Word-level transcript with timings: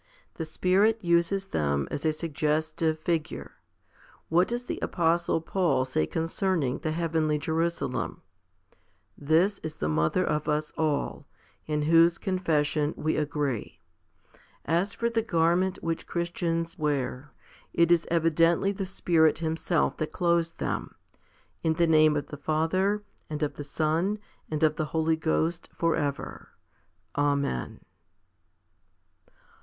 The 0.33 0.45
Spirit 0.45 1.03
uses 1.03 1.49
them 1.49 1.87
as 1.91 2.07
a 2.07 2.11
suggestive 2.11 2.97
figure. 2.97 3.51
What 4.29 4.47
does 4.47 4.63
the 4.63 4.79
apostle 4.81 5.41
Paul 5.41 5.85
say 5.85 6.07
concerning 6.07 6.79
the 6.79 6.89
heavenly 6.89 7.37
Jerusalem? 7.37 8.23
This 9.15 9.59
is 9.59 9.75
the 9.75 9.87
mother 9.87 10.23
of 10.25 10.49
us 10.49 10.73
all, 10.75 11.27
2 11.67 11.73
in 11.73 11.81
whose 11.83 12.17
confession 12.17 12.95
we 12.97 13.15
agree. 13.15 13.79
As 14.65 14.95
for 14.95 15.07
the 15.07 15.21
garment 15.21 15.77
which 15.83 16.07
Christians 16.07 16.79
wear, 16.79 17.31
it 17.71 17.91
is 17.91 18.07
evidently 18.09 18.71
the 18.71 18.87
Spirit 18.87 19.37
Himself 19.37 19.97
that 19.97 20.11
clothes 20.11 20.53
them, 20.53 20.95
in 21.61 21.73
the 21.73 21.85
name 21.85 22.15
of 22.17 22.25
the 22.29 22.37
Father 22.37 23.03
and 23.29 23.43
of 23.43 23.53
the 23.53 23.63
Son 23.63 24.17
and 24.49 24.63
of 24.63 24.77
the 24.77 24.85
Holy 24.97 25.15
Ghost 25.15 25.69
for 25.71 25.95
ever. 25.95 26.49
Amen. 27.15 27.81